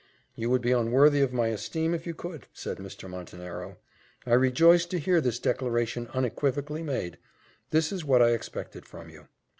"You 0.33 0.49
would 0.49 0.63
be 0.63 0.71
unworthy 0.71 1.21
of 1.21 1.31
my 1.31 1.49
esteem 1.49 1.93
if 1.93 2.07
you 2.07 2.15
could," 2.15 2.47
said 2.53 2.77
Mr. 2.79 3.07
Montenero. 3.07 3.77
"I 4.25 4.33
rejoice 4.33 4.83
to 4.87 4.97
hear 4.97 5.21
this 5.21 5.37
declaration 5.37 6.09
unequivocally 6.11 6.81
made; 6.81 7.19
this 7.69 7.91
is 7.91 8.03
what 8.03 8.23
I 8.23 8.29
expected 8.31 8.87
from 8.87 9.11
you." 9.11 9.27